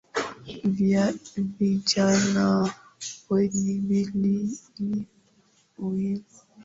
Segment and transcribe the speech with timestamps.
[1.57, 2.73] Vijana
[3.29, 4.97] wenye bidii ni
[5.77, 6.23] muhimu